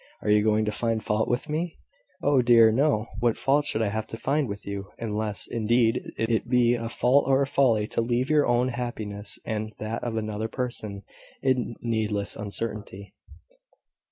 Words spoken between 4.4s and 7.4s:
with you? unless, indeed, it be a fault